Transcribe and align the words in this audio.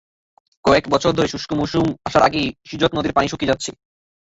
কয়েক 0.65 0.85
বছর 0.89 1.11
ধরে 1.17 1.31
শুষ্ক 1.33 1.51
মৌসুম 1.53 1.85
আসার 2.07 2.23
আগেই 2.23 2.47
শিজক 2.69 2.91
নদের 2.93 3.15
পানি 3.15 3.27
শুকিয়ে 3.29 3.51
যাচ্ছে। 3.51 3.71